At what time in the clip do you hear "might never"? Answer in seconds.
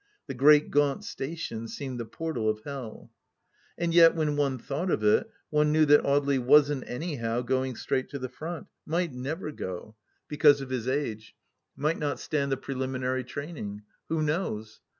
8.83-9.51